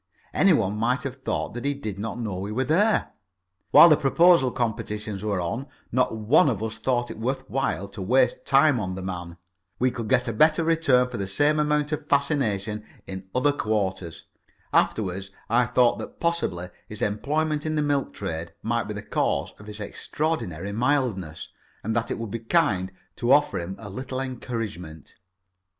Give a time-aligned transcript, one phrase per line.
[0.33, 3.11] Anyone might have thought that he did not know we were there.
[3.69, 8.01] While the Proposal Competitions were on, not one of us thought it worth while to
[8.01, 9.37] waste time on the man.
[9.77, 14.23] We could get a better return for the same amount of fascination in other quarters.
[14.73, 19.53] Afterwards I thought that possibly his employment in the milk trade might be the cause
[19.59, 21.49] of his extraordinary mildness,
[21.83, 25.13] and that it would be kind to offer him a little encouragement.